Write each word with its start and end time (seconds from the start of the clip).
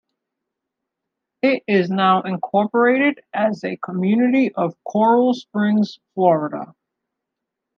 It 1.43 1.61
is 1.67 1.91
now 1.91 2.23
incorporated 2.23 3.21
as 3.35 3.63
a 3.63 3.77
community 3.77 4.51
of 4.55 4.73
Coral 4.83 5.35
Springs, 5.35 5.99
Florida. 6.15 6.73